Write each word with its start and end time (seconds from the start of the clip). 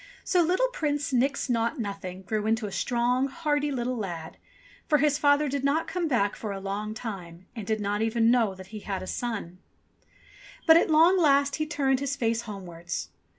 So 0.23 0.41
little 0.41 0.69
Prince 0.69 1.13
Nix 1.13 1.47
Naught 1.47 1.77
Nothing 1.77 2.23
grew 2.23 2.47
into 2.47 2.65
a 2.65 2.71
strong, 2.71 3.27
hearty 3.27 3.69
little 3.71 3.95
lad; 3.97 4.37
for 4.87 4.97
his 4.97 5.19
father 5.19 5.47
did 5.47 5.63
not 5.63 5.85
come 5.85 6.07
back 6.07 6.35
for 6.35 6.51
a 6.51 6.59
long 6.59 6.95
time, 6.95 7.45
and 7.55 7.67
did 7.67 7.79
not 7.79 8.01
even 8.01 8.31
know 8.31 8.55
that 8.55 8.69
he 8.73 8.79
had 8.79 9.03
a 9.03 9.05
son. 9.05 9.59
179 9.61 9.61
i8o 9.61 9.61
ENGLISH 10.01 10.17
FAIRY 10.39 10.57
TALES 10.57 10.65
But 10.65 10.77
at 10.77 10.89
long 10.89 11.19
last 11.21 11.55
he 11.57 11.65
turned 11.67 11.99
his 11.99 12.15
face 12.15 12.41
homewards. 12.47 13.09